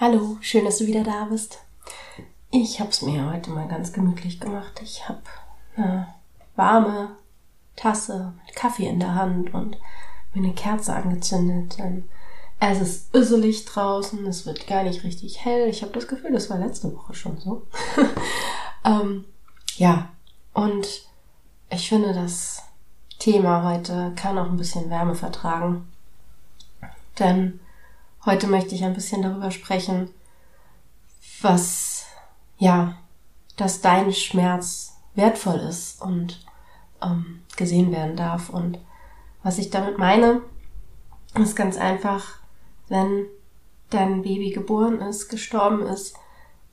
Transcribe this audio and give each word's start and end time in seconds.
Hallo, 0.00 0.38
schön, 0.40 0.64
dass 0.64 0.78
du 0.78 0.86
wieder 0.86 1.02
da 1.02 1.24
bist. 1.24 1.58
Ich 2.52 2.78
habe 2.78 2.90
es 2.90 3.02
mir 3.02 3.32
heute 3.32 3.50
mal 3.50 3.66
ganz 3.66 3.92
gemütlich 3.92 4.38
gemacht. 4.38 4.80
Ich 4.80 5.08
habe 5.08 5.22
eine 5.74 6.14
warme 6.54 7.16
Tasse 7.74 8.32
mit 8.46 8.54
Kaffee 8.54 8.86
in 8.86 9.00
der 9.00 9.16
Hand 9.16 9.52
und 9.52 9.76
mir 10.34 10.44
eine 10.44 10.54
Kerze 10.54 10.94
angezündet. 10.94 11.78
Denn 11.78 12.08
es 12.60 12.80
ist 12.80 13.12
üsselig 13.12 13.64
draußen, 13.64 14.24
es 14.28 14.46
wird 14.46 14.68
gar 14.68 14.84
nicht 14.84 15.02
richtig 15.02 15.44
hell. 15.44 15.68
Ich 15.68 15.82
habe 15.82 15.90
das 15.94 16.06
Gefühl, 16.06 16.30
das 16.30 16.48
war 16.48 16.58
letzte 16.58 16.94
Woche 16.94 17.14
schon 17.14 17.36
so. 17.38 17.66
ähm, 18.84 19.24
ja, 19.78 20.10
und 20.54 21.08
ich 21.70 21.88
finde, 21.88 22.14
das 22.14 22.62
Thema 23.18 23.64
heute 23.64 24.12
kann 24.14 24.38
auch 24.38 24.48
ein 24.48 24.58
bisschen 24.58 24.90
Wärme 24.90 25.16
vertragen. 25.16 25.88
Denn 27.18 27.58
Heute 28.24 28.46
möchte 28.46 28.74
ich 28.74 28.84
ein 28.84 28.94
bisschen 28.94 29.22
darüber 29.22 29.50
sprechen, 29.50 30.10
was, 31.40 32.06
ja, 32.58 32.96
dass 33.56 33.80
dein 33.80 34.12
Schmerz 34.12 34.96
wertvoll 35.14 35.56
ist 35.56 36.02
und 36.02 36.44
ähm, 37.02 37.42
gesehen 37.56 37.92
werden 37.92 38.16
darf. 38.16 38.50
Und 38.50 38.78
was 39.42 39.58
ich 39.58 39.70
damit 39.70 39.98
meine, 39.98 40.42
ist 41.34 41.56
ganz 41.56 41.76
einfach, 41.76 42.38
wenn 42.88 43.26
dein 43.90 44.22
Baby 44.22 44.50
geboren 44.50 45.00
ist, 45.00 45.28
gestorben 45.28 45.86
ist, 45.86 46.16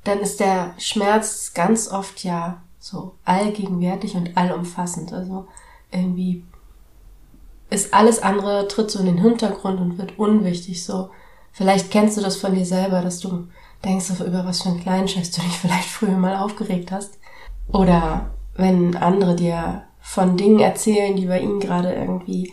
dann 0.04 0.20
ist 0.20 0.40
der 0.40 0.74
Schmerz 0.78 1.54
ganz 1.54 1.90
oft 1.90 2.24
ja 2.24 2.62
so 2.80 3.16
allgegenwärtig 3.26 4.16
und 4.16 4.38
allumfassend. 4.38 5.14
Also 5.14 5.48
irgendwie 5.92 6.44
ist 7.70 7.94
alles 7.94 8.22
andere, 8.22 8.68
tritt 8.68 8.92
so 8.92 9.00
in 9.00 9.08
den 9.08 9.18
Hintergrund 9.18 9.80
und 9.80 9.98
wird 9.98 10.20
unwichtig. 10.20 10.84
So, 10.84 11.10
Vielleicht 11.56 11.90
kennst 11.90 12.18
du 12.18 12.22
das 12.22 12.36
von 12.36 12.54
dir 12.54 12.66
selber, 12.66 13.02
dass 13.02 13.22
du 13.22 13.48
denkst, 13.86 14.20
über 14.20 14.44
was 14.44 14.62
für 14.62 14.70
einen 14.70 14.82
kleinen 14.82 15.08
Scheiß 15.08 15.32
du 15.32 15.42
dich 15.42 15.58
vielleicht 15.58 15.88
früher 15.88 16.18
mal 16.18 16.36
aufgeregt 16.36 16.92
hast. 16.92 17.18
Oder 17.72 18.32
wenn 18.56 18.98
andere 18.98 19.38
dir 19.38 19.84
von 20.02 20.36
Dingen 20.36 20.60
erzählen, 20.60 21.16
die 21.16 21.28
bei 21.28 21.40
ihnen 21.40 21.62
gerade 21.62 21.94
irgendwie 21.94 22.52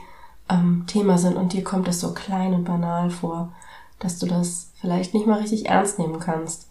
ähm, 0.49 0.85
Thema 0.87 1.19
sind 1.19 1.37
und 1.37 1.53
dir 1.53 1.65
kommt 1.65 1.89
das 1.89 1.99
so 1.99 2.15
klein 2.15 2.55
und 2.55 2.63
banal 2.63 3.11
vor, 3.11 3.53
dass 3.99 4.21
du 4.21 4.27
das 4.27 4.71
vielleicht 4.81 5.15
nicht 5.15 5.27
mal 5.27 5.41
richtig 5.41 5.67
ernst 5.67 5.99
nehmen 5.99 6.21
kannst. 6.21 6.69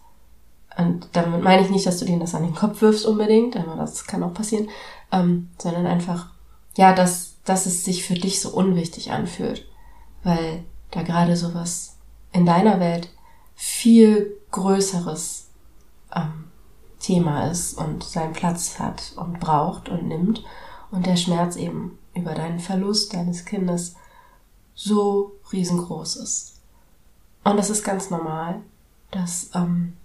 Und 0.78 1.08
damit 1.12 1.42
meine 1.42 1.60
ich 1.60 1.68
nicht, 1.68 1.86
dass 1.86 1.98
du 1.98 2.06
denen 2.06 2.20
das 2.20 2.34
an 2.34 2.44
den 2.44 2.54
Kopf 2.54 2.80
wirfst 2.80 3.04
unbedingt, 3.04 3.58
aber 3.58 3.76
das 3.76 4.06
kann 4.06 4.22
auch 4.22 4.32
passieren, 4.32 4.70
ähm, 5.12 5.50
sondern 5.58 5.84
einfach, 5.84 6.30
ja, 6.78 6.94
dass, 6.94 7.42
dass 7.44 7.66
es 7.66 7.84
sich 7.84 8.04
für 8.04 8.14
dich 8.14 8.40
so 8.40 8.48
unwichtig 8.48 9.12
anfühlt, 9.12 9.66
weil 10.24 10.64
da 10.92 11.02
gerade 11.02 11.36
sowas 11.36 11.98
in 12.32 12.46
deiner 12.46 12.80
Welt 12.80 13.10
viel 13.54 14.36
größeres 14.50 15.48
ähm, 16.14 16.50
Thema 16.98 17.50
ist 17.50 17.76
und 17.78 18.04
seinen 18.04 18.32
Platz 18.32 18.78
hat 18.78 19.12
und 19.16 19.40
braucht 19.40 19.88
und 19.88 20.06
nimmt 20.08 20.44
und 20.90 21.06
der 21.06 21.16
Schmerz 21.16 21.56
eben 21.56 21.98
über 22.14 22.34
deinen 22.34 22.60
Verlust 22.60 23.14
deines 23.14 23.44
Kindes 23.44 23.96
so 24.74 25.32
riesengroß 25.52 26.16
ist. 26.16 26.60
Und 27.44 27.56
das 27.56 27.70
ist 27.70 27.84
ganz 27.84 28.10
normal. 28.10 28.60
Das, 29.10 29.50
ähm, 29.54 29.96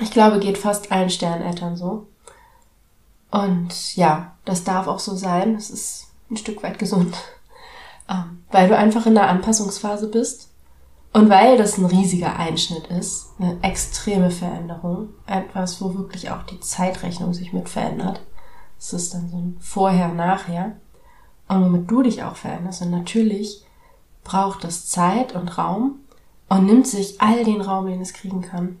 ich 0.00 0.10
glaube, 0.10 0.38
geht 0.38 0.58
fast 0.58 0.92
allen 0.92 1.10
Sterneltern 1.10 1.76
so. 1.76 2.06
Und 3.30 3.96
ja, 3.96 4.36
das 4.44 4.64
darf 4.64 4.86
auch 4.86 4.98
so 4.98 5.14
sein. 5.14 5.54
Es 5.54 5.70
ist 5.70 6.08
ein 6.30 6.36
Stück 6.36 6.62
weit 6.62 6.78
gesund. 6.78 7.16
Ähm, 8.08 8.42
weil 8.50 8.66
du 8.66 8.76
einfach 8.76 9.06
in 9.06 9.14
der 9.14 9.28
Anpassungsphase 9.28 10.08
bist 10.08 10.49
und 11.12 11.28
weil 11.28 11.58
das 11.58 11.76
ein 11.76 11.86
riesiger 11.86 12.36
Einschnitt 12.36 12.86
ist, 12.86 13.30
eine 13.38 13.58
extreme 13.62 14.30
Veränderung, 14.30 15.08
etwas, 15.26 15.80
wo 15.82 15.94
wirklich 15.94 16.30
auch 16.30 16.44
die 16.44 16.60
Zeitrechnung 16.60 17.34
sich 17.34 17.52
mit 17.52 17.68
verändert. 17.68 18.20
Es 18.78 18.92
ist 18.92 19.12
dann 19.12 19.28
so 19.28 19.36
ein 19.36 19.56
Vorher, 19.60 20.08
Nachher. 20.08 20.76
Und 21.48 21.64
womit 21.64 21.90
du 21.90 22.02
dich 22.02 22.22
auch 22.22 22.36
veränderst. 22.36 22.82
Und 22.82 22.92
natürlich 22.92 23.64
braucht 24.22 24.64
es 24.64 24.88
Zeit 24.88 25.34
und 25.34 25.58
Raum 25.58 25.98
und 26.48 26.66
nimmt 26.66 26.86
sich 26.86 27.20
all 27.20 27.44
den 27.44 27.60
Raum, 27.60 27.86
den 27.86 28.00
es 28.00 28.12
kriegen 28.12 28.42
kann, 28.42 28.78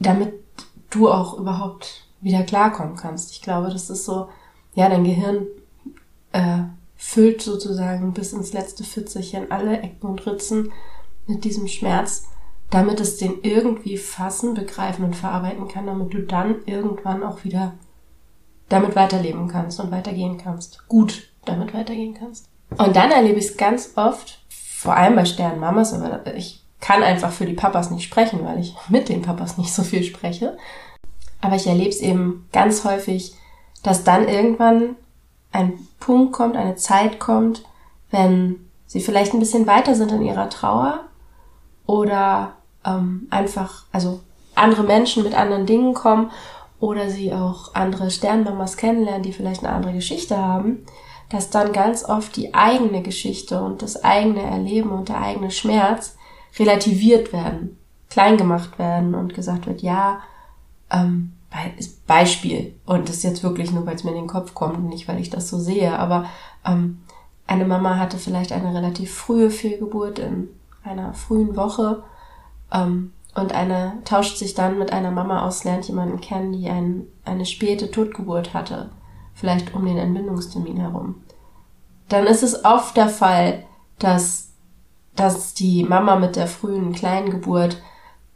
damit 0.00 0.34
du 0.90 1.08
auch 1.10 1.38
überhaupt 1.38 2.08
wieder 2.20 2.42
klarkommen 2.42 2.96
kannst. 2.96 3.30
Ich 3.30 3.40
glaube, 3.40 3.68
das 3.70 3.88
ist 3.88 4.04
so, 4.04 4.28
ja, 4.74 4.88
dein 4.88 5.04
Gehirn 5.04 5.46
äh, 6.32 6.62
füllt 6.96 7.40
sozusagen 7.42 8.12
bis 8.14 8.32
ins 8.32 8.52
letzte 8.52 8.82
Pfützelchen 8.82 9.52
alle 9.52 9.78
Ecken 9.78 10.08
und 10.08 10.26
Ritzen 10.26 10.72
mit 11.26 11.44
diesem 11.44 11.68
Schmerz, 11.68 12.28
damit 12.70 13.00
es 13.00 13.16
den 13.16 13.40
irgendwie 13.42 13.96
fassen, 13.96 14.54
begreifen 14.54 15.04
und 15.04 15.16
verarbeiten 15.16 15.68
kann, 15.68 15.86
damit 15.86 16.12
du 16.12 16.20
dann 16.20 16.56
irgendwann 16.66 17.22
auch 17.22 17.44
wieder 17.44 17.74
damit 18.68 18.96
weiterleben 18.96 19.48
kannst 19.48 19.78
und 19.80 19.90
weitergehen 19.90 20.38
kannst. 20.38 20.88
Gut 20.88 21.28
damit 21.44 21.74
weitergehen 21.74 22.14
kannst. 22.14 22.48
Und 22.76 22.96
dann 22.96 23.10
erlebe 23.10 23.38
ich 23.38 23.46
es 23.46 23.56
ganz 23.56 23.92
oft, 23.96 24.40
vor 24.48 24.96
allem 24.96 25.16
bei 25.16 25.24
Sternmamas, 25.24 25.92
aber 25.92 26.34
ich 26.34 26.62
kann 26.80 27.02
einfach 27.02 27.32
für 27.32 27.46
die 27.46 27.54
Papas 27.54 27.90
nicht 27.90 28.04
sprechen, 28.04 28.44
weil 28.44 28.60
ich 28.60 28.74
mit 28.88 29.08
den 29.08 29.22
Papas 29.22 29.58
nicht 29.58 29.72
so 29.72 29.82
viel 29.82 30.02
spreche. 30.02 30.56
Aber 31.40 31.56
ich 31.56 31.66
erlebe 31.66 31.90
es 31.90 32.00
eben 32.00 32.48
ganz 32.52 32.84
häufig, 32.84 33.34
dass 33.82 34.04
dann 34.04 34.28
irgendwann 34.28 34.96
ein 35.52 35.74
Punkt 36.00 36.32
kommt, 36.32 36.56
eine 36.56 36.76
Zeit 36.76 37.20
kommt, 37.20 37.64
wenn 38.10 38.68
sie 38.86 39.00
vielleicht 39.00 39.34
ein 39.34 39.40
bisschen 39.40 39.66
weiter 39.66 39.94
sind 39.94 40.10
in 40.10 40.22
ihrer 40.22 40.48
Trauer 40.48 41.04
oder 41.86 42.56
ähm, 42.84 43.26
einfach, 43.30 43.84
also 43.92 44.20
andere 44.54 44.84
Menschen 44.84 45.22
mit 45.22 45.34
anderen 45.34 45.66
Dingen 45.66 45.94
kommen 45.94 46.30
oder 46.80 47.10
sie 47.10 47.32
auch 47.32 47.74
andere 47.74 48.10
Sternmamas 48.10 48.76
kennenlernen, 48.76 49.22
die 49.22 49.32
vielleicht 49.32 49.64
eine 49.64 49.74
andere 49.74 49.94
Geschichte 49.94 50.36
haben, 50.36 50.84
dass 51.30 51.50
dann 51.50 51.72
ganz 51.72 52.04
oft 52.04 52.36
die 52.36 52.54
eigene 52.54 53.02
Geschichte 53.02 53.62
und 53.62 53.82
das 53.82 54.04
eigene 54.04 54.42
Erleben 54.42 54.90
und 54.90 55.08
der 55.08 55.20
eigene 55.20 55.50
Schmerz 55.50 56.16
relativiert 56.58 57.32
werden, 57.32 57.78
klein 58.10 58.36
gemacht 58.36 58.78
werden 58.78 59.14
und 59.14 59.34
gesagt 59.34 59.66
wird, 59.66 59.82
ja, 59.82 60.20
ähm, 60.90 61.32
Beispiel, 62.06 62.74
und 62.84 63.08
das 63.08 63.18
ist 63.18 63.22
jetzt 63.22 63.42
wirklich 63.44 63.70
nur, 63.70 63.86
weil 63.86 63.94
es 63.94 64.04
mir 64.04 64.10
in 64.10 64.16
den 64.16 64.26
Kopf 64.26 64.54
kommt 64.54 64.76
und 64.76 64.88
nicht, 64.88 65.06
weil 65.06 65.20
ich 65.20 65.30
das 65.30 65.48
so 65.48 65.58
sehe, 65.58 65.96
aber 65.96 66.26
ähm, 66.66 67.00
eine 67.46 67.64
Mama 67.64 67.96
hatte 67.96 68.18
vielleicht 68.18 68.52
eine 68.52 68.74
relativ 68.74 69.14
frühe 69.14 69.50
Fehlgeburt 69.50 70.18
in 70.18 70.48
einer 70.84 71.14
frühen 71.14 71.56
Woche 71.56 72.04
ähm, 72.72 73.12
und 73.34 73.52
eine 73.52 73.98
tauscht 74.04 74.36
sich 74.36 74.54
dann 74.54 74.78
mit 74.78 74.92
einer 74.92 75.10
Mama 75.10 75.46
aus, 75.46 75.64
lernt 75.64 75.88
jemanden 75.88 76.20
kennen, 76.20 76.52
die 76.52 76.68
ein, 76.68 77.06
eine 77.24 77.46
späte 77.46 77.90
Totgeburt 77.90 78.54
hatte, 78.54 78.90
vielleicht 79.34 79.74
um 79.74 79.84
den 79.84 79.98
Entbindungstermin 79.98 80.78
herum. 80.78 81.16
Dann 82.08 82.26
ist 82.26 82.42
es 82.42 82.64
oft 82.64 82.96
der 82.96 83.08
Fall, 83.08 83.64
dass, 83.98 84.50
dass 85.16 85.54
die 85.54 85.84
Mama 85.84 86.16
mit 86.16 86.36
der 86.36 86.46
frühen 86.46 86.92
Kleingeburt 86.92 87.82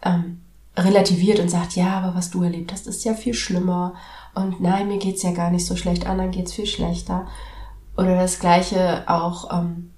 ähm, 0.02 0.40
relativiert 0.76 1.38
und 1.40 1.50
sagt, 1.50 1.76
ja, 1.76 1.98
aber 1.98 2.16
was 2.16 2.30
du 2.30 2.42
erlebt 2.42 2.72
hast, 2.72 2.86
ist 2.86 3.04
ja 3.04 3.14
viel 3.14 3.34
schlimmer 3.34 3.94
und 4.34 4.60
nein, 4.60 4.88
mir 4.88 4.98
geht's 4.98 5.22
ja 5.22 5.32
gar 5.32 5.50
nicht 5.50 5.66
so 5.66 5.76
schlecht, 5.76 6.06
anderen 6.06 6.30
geht's 6.30 6.52
viel 6.52 6.66
schlechter. 6.66 7.26
Oder 7.96 8.14
das 8.14 8.38
gleiche 8.38 9.02
auch 9.08 9.52
ähm, 9.52 9.90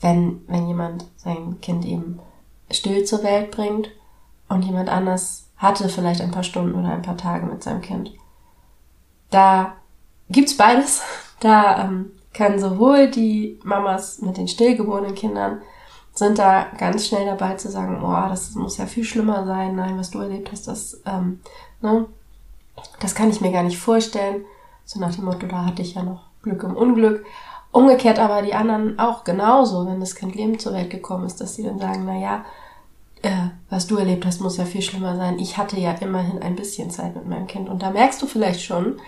wenn, 0.00 0.42
wenn 0.46 0.68
jemand 0.68 1.04
sein 1.16 1.60
Kind 1.60 1.84
eben 1.84 2.20
still 2.70 3.04
zur 3.04 3.22
Welt 3.22 3.50
bringt 3.50 3.90
und 4.48 4.64
jemand 4.64 4.88
anders 4.88 5.48
hatte 5.56 5.88
vielleicht 5.88 6.20
ein 6.20 6.30
paar 6.30 6.42
Stunden 6.42 6.78
oder 6.78 6.92
ein 6.92 7.02
paar 7.02 7.16
Tage 7.16 7.46
mit 7.46 7.62
seinem 7.62 7.82
Kind. 7.82 8.12
Da 9.30 9.76
gibt's 10.28 10.56
beides. 10.56 11.02
Da 11.40 11.84
ähm, 11.84 12.10
können 12.34 12.58
sowohl 12.58 13.10
die 13.10 13.58
Mamas 13.64 14.20
mit 14.20 14.36
den 14.36 14.46
stillgeborenen 14.46 15.14
Kindern 15.14 15.62
sind 16.12 16.38
da 16.38 16.66
ganz 16.76 17.06
schnell 17.06 17.24
dabei 17.24 17.54
zu 17.54 17.70
sagen, 17.70 18.02
oh, 18.02 18.28
das 18.28 18.54
muss 18.54 18.76
ja 18.76 18.86
viel 18.86 19.04
schlimmer 19.04 19.46
sein, 19.46 19.74
nein, 19.74 19.98
was 19.98 20.10
du 20.10 20.18
erlebt 20.18 20.52
hast, 20.52 20.68
das, 20.68 21.00
ähm, 21.06 21.40
ne, 21.80 22.06
das 23.00 23.14
kann 23.14 23.30
ich 23.30 23.40
mir 23.40 23.52
gar 23.52 23.62
nicht 23.62 23.78
vorstellen. 23.78 24.44
So 24.84 25.00
nach 25.00 25.14
dem 25.14 25.24
Motto, 25.24 25.46
da 25.46 25.64
hatte 25.64 25.82
ich 25.82 25.94
ja 25.94 26.02
noch 26.02 26.24
Glück 26.42 26.62
im 26.62 26.76
Unglück. 26.76 27.24
Umgekehrt 27.72 28.18
aber 28.18 28.42
die 28.42 28.54
anderen 28.54 28.98
auch 28.98 29.24
genauso, 29.24 29.86
wenn 29.86 30.00
das 30.00 30.16
Kind 30.16 30.34
lebend 30.34 30.60
zur 30.60 30.72
Welt 30.72 30.90
gekommen 30.90 31.26
ist, 31.26 31.40
dass 31.40 31.54
sie 31.54 31.62
dann 31.62 31.78
sagen, 31.78 32.04
na 32.04 32.18
ja, 32.18 32.44
äh, 33.22 33.48
was 33.68 33.86
du 33.86 33.96
erlebt 33.96 34.26
hast, 34.26 34.40
muss 34.40 34.56
ja 34.56 34.64
viel 34.64 34.82
schlimmer 34.82 35.16
sein. 35.16 35.38
Ich 35.38 35.56
hatte 35.56 35.78
ja 35.78 35.92
immerhin 35.92 36.42
ein 36.42 36.56
bisschen 36.56 36.90
Zeit 36.90 37.14
mit 37.14 37.28
meinem 37.28 37.46
Kind. 37.46 37.68
Und 37.68 37.82
da 37.82 37.90
merkst 37.90 38.20
du 38.20 38.26
vielleicht 38.26 38.62
schon, 38.62 38.98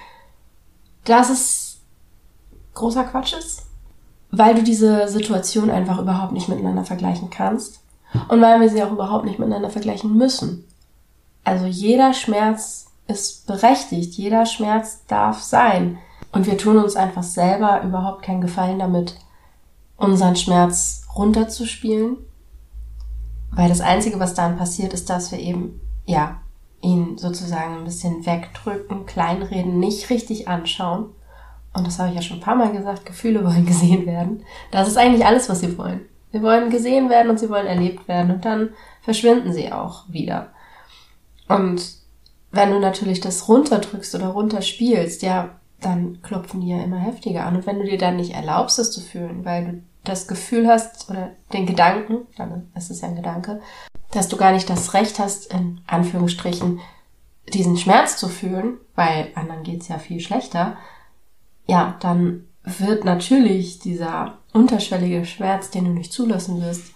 dass 1.05 1.31
es 1.31 1.81
großer 2.75 3.05
Quatsch 3.05 3.33
ist, 3.33 3.67
weil 4.31 4.55
du 4.55 4.63
diese 4.63 5.09
Situation 5.09 5.71
einfach 5.71 5.99
überhaupt 5.99 6.33
nicht 6.33 6.49
miteinander 6.49 6.85
vergleichen 6.85 7.31
kannst 7.31 7.81
und 8.29 8.41
weil 8.41 8.61
wir 8.61 8.69
sie 8.69 8.83
auch 8.83 8.93
überhaupt 8.93 9.25
nicht 9.25 9.39
miteinander 9.39 9.71
vergleichen 9.71 10.17
müssen. 10.17 10.67
Also 11.45 11.67
jeder 11.67 12.15
Schmerz 12.15 12.87
ist 13.09 13.47
berechtigt, 13.47 14.15
jeder 14.15 14.47
Schmerz 14.47 15.05
darf 15.07 15.41
sein. 15.41 15.99
Und 16.33 16.47
wir 16.47 16.57
tun 16.57 16.79
uns 16.79 16.97
einfach 16.97 17.23
selber 17.23 17.83
überhaupt 17.83 18.23
keinen 18.23 18.41
Gefallen 18.41 18.79
damit, 18.79 19.19
unseren 19.97 20.35
Schmerz 20.35 21.07
runterzuspielen. 21.15 22.17
Weil 23.51 23.69
das 23.69 23.83
Einzige, 23.83 24.19
was 24.19 24.35
dann 24.35 24.57
passiert, 24.57 24.95
ist, 24.95 25.11
dass 25.11 25.31
wir 25.31 25.39
eben, 25.39 25.81
ja, 26.07 26.41
ihn 26.81 27.19
sozusagen 27.19 27.77
ein 27.77 27.85
bisschen 27.85 28.25
wegdrücken, 28.27 29.07
kleinreden, 29.07 29.79
nicht 29.79 30.11
richtig 30.11 30.49
anschauen. 30.49 31.11
Und 31.75 31.87
das 31.87 31.99
habe 31.99 32.11
ich 32.11 32.17
ja 32.17 32.23
schon 32.23 32.39
ein 32.39 32.43
paar 32.43 32.57
Mal 32.57 32.73
gesagt, 32.73 33.07
Gefühle 33.07 33.45
wollen 33.45 33.67
gesehen 33.67 34.07
werden. 34.07 34.43
Das 34.71 34.89
ist 34.89 34.97
eigentlich 34.97 35.25
alles, 35.25 35.49
was 35.49 35.61
sie 35.61 35.77
wollen. 35.79 36.01
Sie 36.33 36.43
wollen 36.43 36.71
gesehen 36.71 37.11
werden 37.11 37.31
und 37.31 37.39
sie 37.39 37.51
wollen 37.51 37.67
erlebt 37.67 38.09
werden 38.09 38.33
und 38.33 38.45
dann 38.45 38.71
verschwinden 39.03 39.53
sie 39.53 39.71
auch 39.71 40.05
wieder. 40.09 40.49
Und 41.47 41.97
wenn 42.51 42.71
du 42.71 42.79
natürlich 42.79 43.21
das 43.21 43.49
runterdrückst 43.49 44.15
oder 44.15 44.29
runterspielst, 44.29 45.23
ja, 45.23 45.61
dann 45.83 46.23
klopfen 46.23 46.61
die 46.61 46.69
ja 46.69 46.83
immer 46.83 46.99
heftiger 46.99 47.45
an. 47.45 47.57
Und 47.57 47.67
wenn 47.67 47.79
du 47.79 47.85
dir 47.85 47.99
dann 47.99 48.17
nicht 48.17 48.35
erlaubst, 48.35 48.79
es 48.79 48.93
zu 48.93 49.01
fühlen, 49.01 49.45
weil 49.45 49.65
du 49.65 49.83
das 50.05 50.27
Gefühl 50.27 50.67
hast 50.69 51.11
oder 51.11 51.31
den 51.53 51.67
Gedanken, 51.67 52.27
dann 52.37 52.71
ist 52.75 52.91
es 52.91 53.01
ja 53.01 53.09
ein 53.09 53.17
Gedanke, 53.17 53.61
dass 54.11 54.29
du 54.29 54.37
gar 54.37 54.53
nicht 54.53 54.69
das 54.69 54.95
Recht 54.95 55.19
hast, 55.19 55.53
in 55.53 55.81
Anführungsstrichen, 55.87 56.81
diesen 57.53 57.77
Schmerz 57.77 58.17
zu 58.17 58.29
fühlen, 58.29 58.79
weil 58.95 59.33
anderen 59.35 59.63
geht's 59.63 59.89
ja 59.89 59.99
viel 59.99 60.21
schlechter, 60.21 60.77
ja, 61.67 61.97
dann 62.01 62.47
wird 62.65 63.05
natürlich 63.05 63.79
dieser 63.79 64.39
unterschwellige 64.53 65.25
Schmerz, 65.25 65.71
den 65.71 65.85
du 65.85 65.91
nicht 65.91 66.13
zulassen 66.13 66.61
wirst, 66.61 66.93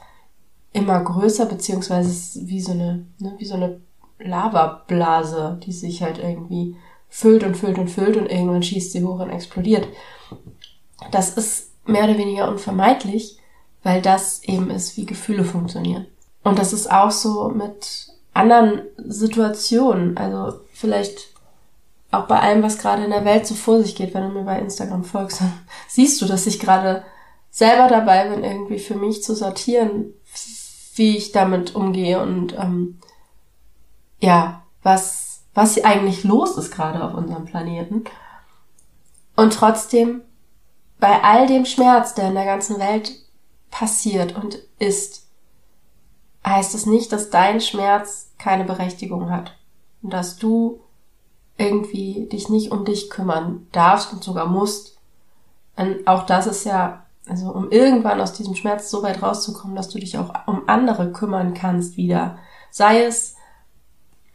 immer 0.72 1.02
größer, 1.02 1.46
beziehungsweise 1.46 2.46
wie 2.46 2.60
so 2.60 2.72
eine, 2.72 3.06
ne, 3.18 3.34
wie 3.38 3.46
so 3.46 3.54
eine 3.54 3.80
Lavablase, 4.18 5.58
die 5.64 5.72
sich 5.72 6.02
halt 6.02 6.18
irgendwie 6.18 6.76
füllt 7.08 7.44
und 7.44 7.56
füllt 7.56 7.78
und 7.78 7.88
füllt 7.88 8.16
und 8.16 8.26
irgendwann 8.26 8.62
schießt 8.62 8.92
sie 8.92 9.04
hoch 9.04 9.20
und 9.20 9.30
explodiert. 9.30 9.88
Das 11.10 11.30
ist 11.30 11.70
mehr 11.86 12.04
oder 12.04 12.18
weniger 12.18 12.48
unvermeidlich, 12.48 13.38
weil 13.82 14.02
das 14.02 14.42
eben 14.44 14.70
ist, 14.70 14.96
wie 14.96 15.06
Gefühle 15.06 15.44
funktionieren. 15.44 16.06
Und 16.42 16.58
das 16.58 16.72
ist 16.72 16.90
auch 16.90 17.10
so 17.10 17.48
mit 17.48 18.08
anderen 18.34 18.82
Situationen. 18.98 20.16
Also 20.16 20.60
vielleicht 20.72 21.32
auch 22.10 22.26
bei 22.26 22.38
allem, 22.38 22.62
was 22.62 22.78
gerade 22.78 23.04
in 23.04 23.10
der 23.10 23.24
Welt 23.24 23.46
so 23.46 23.54
vor 23.54 23.82
sich 23.82 23.94
geht, 23.94 24.14
wenn 24.14 24.22
du 24.22 24.28
mir 24.28 24.44
bei 24.44 24.58
Instagram 24.58 25.04
folgst, 25.04 25.40
dann 25.40 25.52
siehst 25.88 26.20
du, 26.20 26.26
dass 26.26 26.46
ich 26.46 26.60
gerade 26.60 27.04
selber 27.50 27.88
dabei 27.88 28.28
bin, 28.28 28.44
irgendwie 28.44 28.78
für 28.78 28.94
mich 28.96 29.22
zu 29.22 29.34
sortieren, 29.34 30.12
wie 30.94 31.16
ich 31.16 31.32
damit 31.32 31.74
umgehe 31.74 32.20
und 32.20 32.54
ähm, 32.54 32.98
ja, 34.20 34.62
was, 34.82 35.25
was 35.56 35.82
eigentlich 35.82 36.22
los 36.22 36.58
ist 36.58 36.70
gerade 36.70 37.02
auf 37.02 37.14
unserem 37.14 37.46
Planeten. 37.46 38.04
Und 39.36 39.54
trotzdem, 39.54 40.20
bei 41.00 41.24
all 41.24 41.46
dem 41.46 41.64
Schmerz, 41.64 42.12
der 42.12 42.28
in 42.28 42.34
der 42.34 42.44
ganzen 42.44 42.78
Welt 42.78 43.10
passiert 43.70 44.36
und 44.36 44.58
ist, 44.78 45.26
heißt 46.44 46.74
es 46.74 46.84
nicht, 46.84 47.10
dass 47.10 47.30
dein 47.30 47.62
Schmerz 47.62 48.32
keine 48.38 48.64
Berechtigung 48.64 49.30
hat. 49.30 49.56
Und 50.02 50.12
dass 50.12 50.36
du 50.36 50.80
irgendwie 51.56 52.28
dich 52.30 52.50
nicht 52.50 52.70
um 52.70 52.84
dich 52.84 53.08
kümmern 53.08 53.66
darfst 53.72 54.12
und 54.12 54.22
sogar 54.22 54.46
musst. 54.46 54.98
Und 55.76 56.06
auch 56.06 56.26
das 56.26 56.46
ist 56.46 56.64
ja, 56.64 57.06
also 57.30 57.50
um 57.50 57.70
irgendwann 57.70 58.20
aus 58.20 58.34
diesem 58.34 58.56
Schmerz 58.56 58.90
so 58.90 59.02
weit 59.02 59.22
rauszukommen, 59.22 59.74
dass 59.74 59.88
du 59.88 59.98
dich 59.98 60.18
auch 60.18 60.34
um 60.46 60.68
andere 60.68 61.12
kümmern 61.12 61.54
kannst 61.54 61.96
wieder. 61.96 62.36
Sei 62.70 63.04
es 63.04 63.36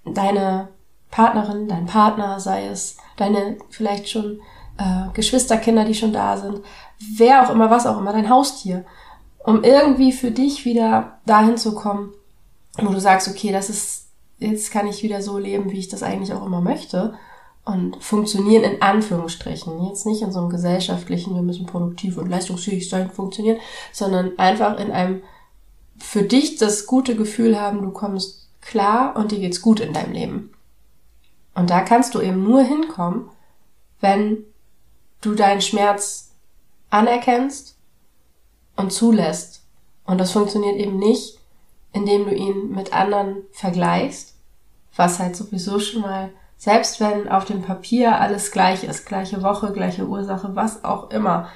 deine 0.04 0.70
Partnerin, 1.12 1.68
dein 1.68 1.86
Partner, 1.86 2.40
sei 2.40 2.68
es 2.68 2.98
deine 3.18 3.58
vielleicht 3.70 4.10
schon 4.10 4.40
äh, 4.78 5.12
Geschwisterkinder, 5.14 5.86
die 5.86 5.94
schon 5.94 6.14
da 6.14 6.38
sind, 6.38 6.62
wer 7.18 7.46
auch 7.46 7.52
immer, 7.52 7.70
was 7.70 7.86
auch 7.86 8.00
immer, 8.00 8.14
dein 8.14 8.30
Haustier, 8.30 8.86
um 9.44 9.64
irgendwie 9.64 10.12
für 10.12 10.32
dich 10.32 10.66
wieder 10.66 11.20
dahin 11.26 11.58
zu 11.58 11.76
kommen, 11.76 12.14
wo 12.78 12.92
du 12.92 13.00
sagst, 13.00 13.28
okay, 13.28 13.52
das 13.52 13.70
ist, 13.70 14.08
jetzt 14.40 14.72
kann 14.72 14.88
ich 14.88 15.04
wieder 15.04 15.22
so 15.22 15.38
leben, 15.38 15.72
wie 15.72 15.80
ich 15.80 15.90
das 15.90 16.04
eigentlich 16.04 16.34
auch 16.34 16.46
immer 16.46 16.62
möchte 16.62 17.14
und 17.66 18.02
funktionieren 18.04 18.64
in 18.64 18.82
Anführungsstrichen. 18.82 19.86
Jetzt 19.86 20.06
nicht 20.06 20.22
in 20.22 20.32
so 20.32 20.40
einem 20.40 20.50
gesellschaftlichen, 20.50 21.36
wir 21.36 21.42
müssen 21.42 21.66
produktiv 21.66 22.18
und 22.18 22.30
leistungsfähig 22.30 22.90
sein, 22.90 23.12
funktionieren, 23.12 23.58
sondern 23.92 24.38
einfach 24.40 24.80
in 24.80 24.92
einem 24.92 25.22
für 25.98 26.24
dich 26.24 26.58
das 26.58 26.88
gute 26.88 27.16
Gefühl 27.16 27.60
haben, 27.60 27.82
du 27.84 27.92
kommst 27.92 28.50
klar 28.62 29.16
und 29.16 29.32
dir 29.32 29.40
geht's 29.40 29.62
gut 29.62 29.80
in 29.80 29.94
deinem 29.94 30.14
Leben. 30.14 30.54
Und 31.54 31.70
da 31.70 31.82
kannst 31.82 32.16
du 32.16 32.22
eben 32.22 32.44
nur 32.44 32.62
hinkommen, 32.64 33.30
wenn 34.00 34.46
du 35.22 35.36
deinen 35.36 35.62
Schmerz 35.62 36.32
anerkennst 36.90 37.78
und 38.76 38.92
zulässt. 38.92 39.64
Und 40.06 40.18
das 40.18 40.32
funktioniert 40.32 40.78
eben 40.78 40.98
nicht, 40.98 41.40
indem 41.94 42.26
du 42.26 42.34
ihn 42.34 42.72
mit 42.72 42.94
anderen 42.94 43.44
vergleichst, 43.52 44.36
was 44.96 45.20
halt 45.20 45.36
sowieso 45.36 45.80
schon 45.80 46.02
mal, 46.02 46.30
selbst 46.58 47.00
wenn 47.00 47.28
auf 47.28 47.46
dem 47.46 47.62
Papier 47.62 48.20
alles 48.20 48.52
gleich 48.52 48.84
ist, 48.84 49.06
gleiche 49.06 49.42
Woche, 49.42 49.72
gleiche 49.74 50.08
Ursache, 50.08 50.56
was 50.56 50.84
auch 50.84 51.10
immer, 51.10 51.50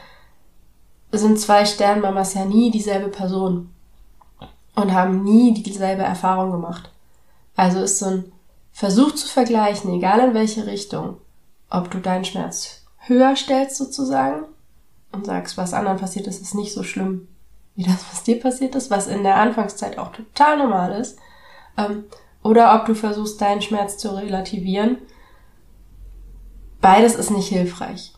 sind 1.12 1.40
zwei 1.40 1.66
Sternmamas 1.66 2.34
ja 2.34 2.46
nie 2.46 2.72
dieselbe 2.72 3.10
Person 3.10 3.70
und 4.76 4.94
haben 4.94 5.24
nie 5.24 5.54
dieselbe 5.54 6.04
Erfahrung 6.04 6.52
gemacht. 6.52 6.92
Also 7.56 7.80
ist 7.80 8.00
so 8.00 8.08
ein 8.08 8.32
Versuch 8.76 9.16
zu 9.16 9.26
vergleichen, 9.26 9.94
egal 9.94 10.20
in 10.20 10.34
welche 10.34 10.66
Richtung, 10.68 11.22
ob 11.70 11.90
du 11.92 12.00
deinen 12.00 12.26
Schmerz 12.26 12.84
höher 12.98 13.38
stellst 13.38 13.78
sozusagen 13.78 14.48
und 15.14 15.26
sagst, 15.26 15.56
was 15.56 15.74
anderen 15.74 15.98
passiert 15.98 16.28
ist, 16.28 16.42
ist 16.42 16.56
nicht 16.56 16.74
so 16.74 16.84
schlimm 16.84 17.30
wie 17.76 17.84
das, 17.84 18.06
was 18.12 18.24
dir 18.24 18.38
passiert 18.38 18.76
ist, 18.76 18.92
was 18.92 19.08
in 19.08 19.24
der 19.24 19.38
Anfangszeit 19.38 19.98
auch 19.98 20.12
total 20.12 20.58
normal 20.58 21.00
ist, 21.00 21.18
ähm, 21.78 22.04
oder 22.44 22.76
ob 22.76 22.86
du 22.86 22.96
versuchst, 22.96 23.40
deinen 23.40 23.62
Schmerz 23.62 23.98
zu 23.98 24.14
relativieren. 24.14 24.98
Beides 26.82 27.16
ist 27.16 27.32
nicht 27.32 27.48
hilfreich. 27.48 28.14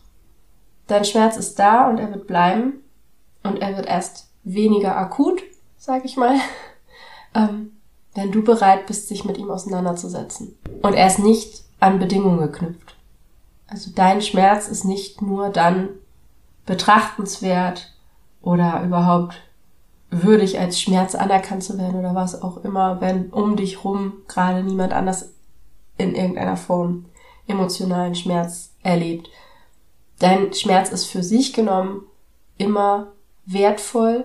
Dein 0.88 1.04
Schmerz 1.04 1.36
ist 1.36 1.56
da 1.60 1.88
und 1.88 1.98
er 1.98 2.10
wird 2.10 2.26
bleiben 2.26 2.82
und 3.44 3.62
er 3.62 3.76
wird 3.76 3.86
erst 3.86 4.28
weniger 4.42 4.96
akut, 4.96 5.40
sag 5.76 6.04
ich 6.04 6.16
mal, 6.16 6.34
ähm, 7.36 7.77
wenn 8.18 8.32
du 8.32 8.42
bereit 8.42 8.86
bist, 8.86 9.06
sich 9.06 9.24
mit 9.24 9.38
ihm 9.38 9.48
auseinanderzusetzen. 9.48 10.56
Und 10.82 10.94
er 10.94 11.06
ist 11.06 11.20
nicht 11.20 11.62
an 11.78 12.00
Bedingungen 12.00 12.40
geknüpft. 12.40 12.96
Also 13.68 13.92
dein 13.94 14.22
Schmerz 14.22 14.66
ist 14.66 14.84
nicht 14.84 15.22
nur 15.22 15.50
dann 15.50 15.90
betrachtenswert 16.66 17.94
oder 18.42 18.82
überhaupt 18.82 19.36
würdig 20.10 20.58
als 20.58 20.80
Schmerz 20.80 21.14
anerkannt 21.14 21.62
zu 21.62 21.78
werden 21.78 21.96
oder 21.96 22.14
was 22.14 22.42
auch 22.42 22.64
immer, 22.64 23.00
wenn 23.00 23.30
um 23.30 23.56
dich 23.56 23.84
rum 23.84 24.14
gerade 24.26 24.64
niemand 24.64 24.92
anders 24.92 25.30
in 25.96 26.14
irgendeiner 26.14 26.56
Form 26.56 27.04
emotionalen 27.46 28.16
Schmerz 28.16 28.72
erlebt. 28.82 29.28
Dein 30.18 30.52
Schmerz 30.54 30.90
ist 30.90 31.04
für 31.04 31.22
sich 31.22 31.52
genommen 31.52 32.02
immer 32.56 33.12
wertvoll 33.46 34.24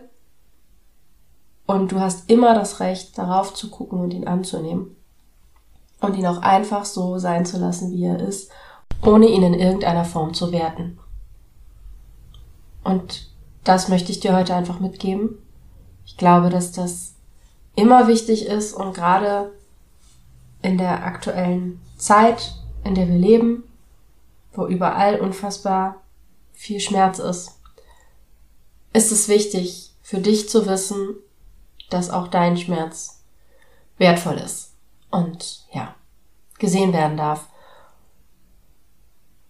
und 1.66 1.92
du 1.92 2.00
hast 2.00 2.30
immer 2.30 2.54
das 2.54 2.80
Recht, 2.80 3.18
darauf 3.18 3.54
zu 3.54 3.70
gucken 3.70 4.00
und 4.00 4.14
ihn 4.14 4.28
anzunehmen. 4.28 4.96
Und 6.02 6.18
ihn 6.18 6.28
auch 6.28 6.42
einfach 6.42 6.84
so 6.84 7.18
sein 7.18 7.46
zu 7.46 7.58
lassen, 7.58 7.92
wie 7.92 8.04
er 8.04 8.20
ist, 8.20 8.52
ohne 9.02 9.28
ihn 9.28 9.44
in 9.44 9.54
irgendeiner 9.54 10.04
Form 10.04 10.34
zu 10.34 10.52
werten. 10.52 11.00
Und 12.84 13.30
das 13.64 13.88
möchte 13.88 14.12
ich 14.12 14.20
dir 14.20 14.36
heute 14.36 14.54
einfach 14.54 14.82
mitgeben. 14.82 15.38
Ich 16.06 16.18
glaube, 16.18 16.50
dass 16.50 16.74
das 16.74 17.14
immer 17.76 18.08
wichtig 18.08 18.46
ist 18.46 18.74
und 18.74 18.94
gerade 18.94 19.54
in 20.62 20.78
der 20.78 21.06
aktuellen 21.06 21.80
Zeit, 21.98 22.56
in 22.84 22.96
der 22.96 23.08
wir 23.08 23.18
leben, 23.18 23.64
wo 24.54 24.68
überall 24.68 25.20
unfassbar 25.20 26.02
viel 26.54 26.80
Schmerz 26.80 27.20
ist, 27.20 27.60
ist 28.94 29.12
es 29.12 29.28
wichtig 29.28 29.94
für 30.02 30.20
dich 30.20 30.50
zu 30.50 30.68
wissen, 30.68 31.16
dass 31.90 32.10
auch 32.10 32.28
dein 32.28 32.58
Schmerz 32.58 33.24
wertvoll 33.98 34.36
ist 34.36 34.74
und 35.10 35.66
ja, 35.72 35.96
gesehen 36.60 36.94
werden 36.94 37.18
darf. 37.18 37.48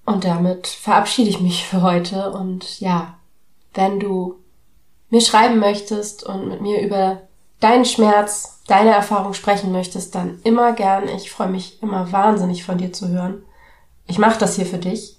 Und 0.05 0.25
damit 0.25 0.67
verabschiede 0.67 1.29
ich 1.29 1.39
mich 1.39 1.65
für 1.65 1.81
heute. 1.81 2.31
Und 2.31 2.79
ja, 2.79 3.17
wenn 3.73 3.99
du 3.99 4.35
mir 5.09 5.21
schreiben 5.21 5.59
möchtest 5.59 6.23
und 6.23 6.49
mit 6.49 6.61
mir 6.61 6.81
über 6.81 7.21
deinen 7.59 7.85
Schmerz, 7.85 8.61
deine 8.67 8.91
Erfahrung 8.91 9.33
sprechen 9.33 9.71
möchtest, 9.71 10.15
dann 10.15 10.39
immer 10.43 10.73
gern. 10.73 11.07
Ich 11.07 11.31
freue 11.31 11.49
mich 11.49 11.81
immer 11.81 12.11
wahnsinnig 12.11 12.65
von 12.65 12.77
dir 12.77 12.91
zu 12.91 13.07
hören. 13.07 13.43
Ich 14.05 14.17
mache 14.17 14.39
das 14.39 14.55
hier 14.55 14.65
für 14.65 14.77
dich. 14.77 15.17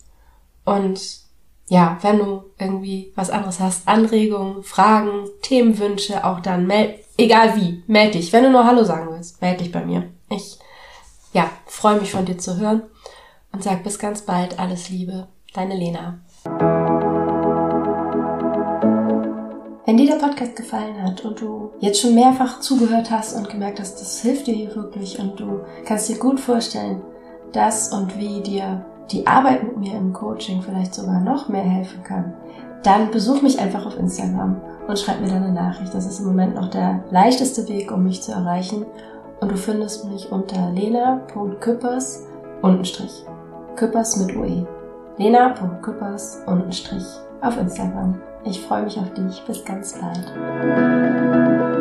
Und 0.64 1.20
ja, 1.68 1.98
wenn 2.02 2.18
du 2.18 2.44
irgendwie 2.58 3.12
was 3.14 3.30
anderes 3.30 3.60
hast, 3.60 3.88
Anregungen, 3.88 4.62
Fragen, 4.62 5.28
Themenwünsche, 5.40 6.24
auch 6.24 6.40
dann 6.40 6.66
meld, 6.66 7.03
egal 7.16 7.56
wie, 7.56 7.82
meld 7.86 8.14
dich. 8.14 8.32
Wenn 8.32 8.44
du 8.44 8.50
nur 8.50 8.66
Hallo 8.66 8.84
sagen 8.84 9.08
willst, 9.10 9.40
meld 9.40 9.60
dich 9.60 9.72
bei 9.72 9.84
mir. 9.84 10.10
Ich, 10.30 10.58
ja, 11.32 11.50
freue 11.66 12.00
mich 12.00 12.10
von 12.10 12.24
dir 12.24 12.38
zu 12.38 12.58
hören 12.58 12.82
und 13.52 13.62
sag 13.62 13.84
bis 13.84 13.98
ganz 13.98 14.22
bald 14.22 14.58
alles 14.58 14.88
Liebe. 14.88 15.28
Deine 15.52 15.76
Lena. 15.76 16.18
Wenn 19.86 19.98
dir 19.98 20.06
der 20.06 20.26
Podcast 20.26 20.56
gefallen 20.56 21.00
hat 21.02 21.24
und 21.24 21.40
du 21.40 21.70
jetzt 21.78 22.00
schon 22.00 22.14
mehrfach 22.14 22.58
zugehört 22.60 23.10
hast 23.10 23.36
und 23.36 23.50
gemerkt 23.50 23.78
hast, 23.78 24.00
das 24.00 24.20
hilft 24.22 24.46
dir 24.46 24.54
hier 24.54 24.74
wirklich 24.74 25.18
und 25.18 25.38
du 25.38 25.60
kannst 25.84 26.08
dir 26.08 26.18
gut 26.18 26.40
vorstellen, 26.40 27.02
dass 27.52 27.92
und 27.92 28.18
wie 28.18 28.40
dir 28.40 28.84
die 29.12 29.26
Arbeit 29.26 29.62
mit 29.62 29.76
mir 29.76 29.94
im 29.94 30.12
Coaching 30.12 30.62
vielleicht 30.62 30.94
sogar 30.94 31.20
noch 31.20 31.48
mehr 31.48 31.62
helfen 31.62 32.02
kann, 32.02 32.34
dann 32.84 33.10
besuch 33.10 33.42
mich 33.42 33.58
einfach 33.58 33.86
auf 33.86 33.98
Instagram 33.98 34.60
und 34.86 34.98
schreib 34.98 35.20
mir 35.20 35.28
deine 35.28 35.52
Nachricht. 35.52 35.94
Das 35.94 36.06
ist 36.06 36.20
im 36.20 36.26
Moment 36.26 36.54
noch 36.54 36.68
der 36.68 37.02
leichteste 37.10 37.66
Weg, 37.68 37.90
um 37.90 38.04
mich 38.04 38.22
zu 38.22 38.32
erreichen. 38.32 38.84
Und 39.40 39.50
du 39.50 39.56
findest 39.56 40.04
mich 40.08 40.30
unter 40.30 40.70
lena.küppers 40.70 42.26
untenstrich. 42.62 43.24
Küppers 43.76 44.16
mit 44.16 44.36
UE. 44.36 44.66
lena.küppers 45.18 46.42
untenstrich 46.46 47.04
auf 47.40 47.58
Instagram. 47.58 48.20
Ich 48.44 48.60
freue 48.60 48.84
mich 48.84 48.98
auf 48.98 49.12
dich. 49.14 49.42
Bis 49.46 49.64
ganz 49.64 49.98
bald. 49.98 51.73